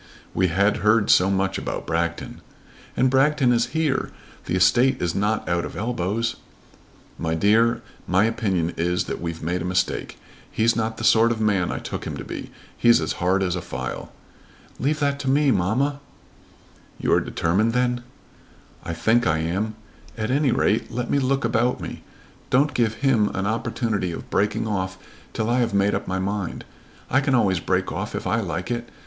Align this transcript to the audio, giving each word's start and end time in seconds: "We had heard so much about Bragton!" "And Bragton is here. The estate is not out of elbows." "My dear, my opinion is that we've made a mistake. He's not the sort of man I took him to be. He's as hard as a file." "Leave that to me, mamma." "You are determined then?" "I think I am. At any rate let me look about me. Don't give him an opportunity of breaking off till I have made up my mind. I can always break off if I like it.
"We 0.33 0.47
had 0.47 0.77
heard 0.77 1.11
so 1.11 1.29
much 1.29 1.59
about 1.59 1.85
Bragton!" 1.85 2.41
"And 2.97 3.07
Bragton 3.11 3.53
is 3.53 3.67
here. 3.77 4.09
The 4.45 4.55
estate 4.55 4.99
is 4.99 5.13
not 5.13 5.47
out 5.47 5.63
of 5.63 5.75
elbows." 5.77 6.37
"My 7.19 7.35
dear, 7.35 7.83
my 8.07 8.23
opinion 8.23 8.73
is 8.77 9.03
that 9.03 9.21
we've 9.21 9.43
made 9.43 9.61
a 9.61 9.71
mistake. 9.73 10.17
He's 10.49 10.75
not 10.75 10.97
the 10.97 11.03
sort 11.03 11.31
of 11.31 11.39
man 11.39 11.71
I 11.71 11.77
took 11.77 12.07
him 12.07 12.17
to 12.17 12.23
be. 12.23 12.49
He's 12.75 12.99
as 12.99 13.13
hard 13.21 13.43
as 13.43 13.55
a 13.55 13.61
file." 13.61 14.11
"Leave 14.79 14.99
that 15.01 15.19
to 15.19 15.29
me, 15.29 15.51
mamma." 15.51 15.99
"You 16.99 17.13
are 17.13 17.21
determined 17.21 17.73
then?" 17.73 18.01
"I 18.83 18.95
think 18.95 19.27
I 19.27 19.37
am. 19.37 19.75
At 20.17 20.31
any 20.31 20.51
rate 20.51 20.89
let 20.89 21.11
me 21.11 21.19
look 21.19 21.45
about 21.45 21.79
me. 21.79 22.01
Don't 22.49 22.73
give 22.73 22.95
him 23.05 23.29
an 23.35 23.45
opportunity 23.45 24.11
of 24.11 24.31
breaking 24.31 24.65
off 24.67 24.97
till 25.33 25.47
I 25.47 25.59
have 25.59 25.75
made 25.75 25.93
up 25.93 26.07
my 26.07 26.17
mind. 26.17 26.65
I 27.07 27.21
can 27.21 27.35
always 27.35 27.59
break 27.59 27.91
off 27.91 28.15
if 28.15 28.25
I 28.25 28.39
like 28.39 28.71
it. 28.71 28.89